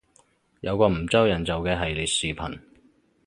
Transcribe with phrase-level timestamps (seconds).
[0.61, 2.59] 有個梧州人做嘅系列視頻